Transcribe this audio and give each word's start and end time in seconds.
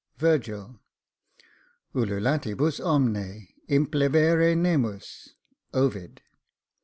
VIRGIL. 0.17 0.79
Ululatibus 1.93 2.79
omne 2.83 3.49
Implevere 3.69 4.57
nemus. 4.57 5.35
OVID. 5.75 6.21